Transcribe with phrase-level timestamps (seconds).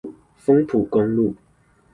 [0.43, 1.35] 豐埔公路